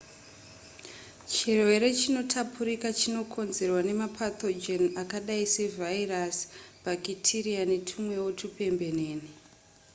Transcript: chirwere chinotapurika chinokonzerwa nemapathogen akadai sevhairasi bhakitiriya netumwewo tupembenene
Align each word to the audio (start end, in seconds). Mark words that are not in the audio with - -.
chirwere 1.33 1.87
chinotapurika 1.99 2.89
chinokonzerwa 2.99 3.81
nemapathogen 3.87 4.83
akadai 5.01 5.45
sevhairasi 5.55 6.43
bhakitiriya 6.83 7.63
netumwewo 7.71 8.29
tupembenene 8.39 9.29